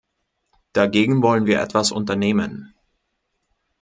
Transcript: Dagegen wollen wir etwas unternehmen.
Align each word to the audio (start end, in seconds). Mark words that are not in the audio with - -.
Dagegen 0.73 1.21
wollen 1.21 1.45
wir 1.45 1.61
etwas 1.61 1.91
unternehmen. 1.91 2.73